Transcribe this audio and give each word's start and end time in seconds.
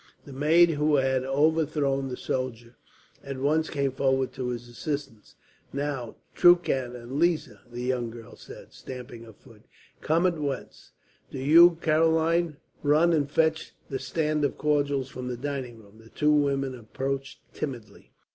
The 0.25 0.33
maid 0.33 0.71
who 0.71 0.95
had 0.95 1.23
overthrown 1.25 2.07
the 2.07 2.17
soldier 2.17 2.75
at 3.23 3.37
once 3.37 3.69
came 3.69 3.91
forward 3.91 4.33
to 4.33 4.47
his 4.47 4.67
assistance. 4.67 5.35
"Now, 5.71 6.15
Truchen 6.33 6.95
and 6.95 7.19
Lisa," 7.19 7.61
the 7.69 7.83
young 7.83 8.09
girl 8.09 8.35
said, 8.35 8.73
stamping 8.73 9.25
her 9.25 9.31
foot, 9.33 9.61
"come 10.01 10.25
at 10.25 10.39
once. 10.39 10.93
"Do 11.29 11.37
you, 11.37 11.77
Caroline, 11.83 12.57
run 12.81 13.13
and 13.13 13.29
fetch 13.29 13.75
the 13.91 13.99
stand 13.99 14.43
of 14.43 14.57
cordials 14.57 15.09
from 15.09 15.27
the 15.27 15.37
dining 15.37 15.77
room." 15.83 15.99
The 16.03 16.09
two 16.09 16.33
women 16.33 16.73
approached 16.73 17.37
timidly. 17.53 18.11